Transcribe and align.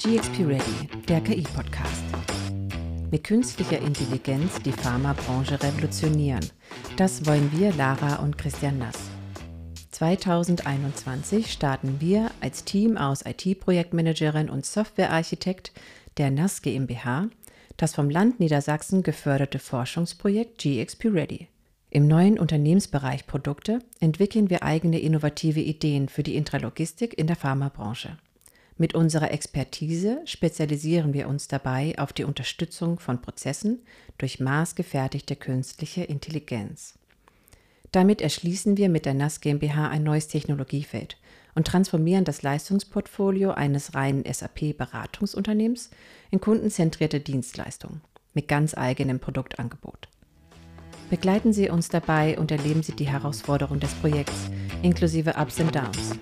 GXP 0.00 0.46
Ready, 0.46 0.88
der 1.08 1.20
KI-Podcast. 1.20 2.04
Mit 3.10 3.24
künstlicher 3.24 3.80
Intelligenz 3.80 4.62
die 4.62 4.70
Pharmabranche 4.70 5.60
revolutionieren. 5.60 6.46
Das 6.96 7.26
wollen 7.26 7.50
wir, 7.50 7.72
Lara 7.72 8.22
und 8.22 8.38
Christian 8.38 8.78
Nass. 8.78 8.96
2021 9.90 11.50
starten 11.50 11.96
wir 11.98 12.30
als 12.40 12.62
Team 12.62 12.96
aus 12.96 13.24
IT-Projektmanagerin 13.26 14.48
und 14.48 14.64
Softwarearchitekt 14.64 15.72
der 16.16 16.30
NAS 16.30 16.62
GmbH 16.62 17.28
das 17.76 17.96
vom 17.96 18.08
Land 18.08 18.38
Niedersachsen 18.38 19.02
geförderte 19.02 19.58
Forschungsprojekt 19.58 20.58
GXP 20.62 21.06
Ready. 21.06 21.48
Im 21.90 22.06
neuen 22.06 22.38
Unternehmensbereich 22.38 23.26
Produkte 23.26 23.80
entwickeln 23.98 24.48
wir 24.48 24.62
eigene 24.62 25.00
innovative 25.00 25.60
Ideen 25.60 26.08
für 26.08 26.22
die 26.22 26.36
Intralogistik 26.36 27.18
in 27.18 27.26
der 27.26 27.36
Pharmabranche. 27.36 28.16
Mit 28.80 28.94
unserer 28.94 29.32
Expertise 29.32 30.20
spezialisieren 30.24 31.12
wir 31.12 31.28
uns 31.28 31.48
dabei 31.48 31.98
auf 31.98 32.12
die 32.12 32.22
Unterstützung 32.22 33.00
von 33.00 33.20
Prozessen 33.20 33.82
durch 34.18 34.38
maßgefertigte 34.38 35.34
künstliche 35.34 36.04
Intelligenz. 36.04 36.94
Damit 37.90 38.20
erschließen 38.20 38.76
wir 38.76 38.88
mit 38.88 39.04
der 39.04 39.14
NAS 39.14 39.40
GmbH 39.40 39.88
ein 39.88 40.04
neues 40.04 40.28
Technologiefeld 40.28 41.16
und 41.56 41.66
transformieren 41.66 42.24
das 42.24 42.42
Leistungsportfolio 42.42 43.50
eines 43.50 43.94
reinen 43.94 44.22
SAP-Beratungsunternehmens 44.32 45.90
in 46.30 46.40
kundenzentrierte 46.40 47.18
Dienstleistungen 47.18 48.00
mit 48.32 48.46
ganz 48.46 48.74
eigenem 48.74 49.18
Produktangebot. 49.18 50.08
Begleiten 51.10 51.52
Sie 51.52 51.68
uns 51.68 51.88
dabei 51.88 52.38
und 52.38 52.52
erleben 52.52 52.84
Sie 52.84 52.92
die 52.92 53.08
Herausforderung 53.08 53.80
des 53.80 53.94
Projekts 53.94 54.50
inklusive 54.82 55.34
Ups 55.36 55.58
und 55.58 55.74
Downs. 55.74 56.12